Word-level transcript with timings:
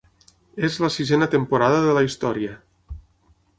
És 0.69 0.77
la 0.83 0.89
sisena 0.95 1.27
temporada 1.35 1.85
de 1.85 1.93
la 1.99 2.05
història. 2.09 2.59